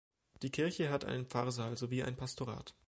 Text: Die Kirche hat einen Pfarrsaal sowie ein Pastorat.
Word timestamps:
Die 0.41 0.49
Kirche 0.49 0.89
hat 0.89 1.05
einen 1.05 1.27
Pfarrsaal 1.27 1.77
sowie 1.77 2.01
ein 2.01 2.15
Pastorat. 2.17 2.73